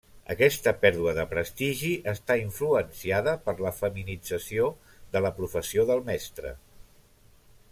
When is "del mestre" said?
5.91-6.55